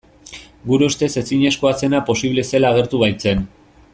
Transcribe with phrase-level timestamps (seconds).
[0.71, 3.49] Gure ustez ezinezkoa zena posible zela agertu baitzen.